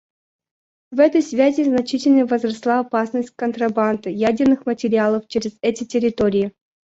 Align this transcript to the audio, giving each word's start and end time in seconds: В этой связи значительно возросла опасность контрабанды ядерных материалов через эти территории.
В 0.89 0.99
этой 0.99 1.21
связи 1.21 1.63
значительно 1.63 2.25
возросла 2.25 2.79
опасность 2.79 3.35
контрабанды 3.35 4.09
ядерных 4.09 4.65
материалов 4.65 5.25
через 5.27 5.51
эти 5.61 5.83
территории. 5.83 6.53